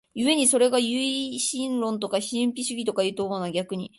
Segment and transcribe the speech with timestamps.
[0.15, 3.89] 故にそれは唯心論とか神秘主義とかいうものとは逆に、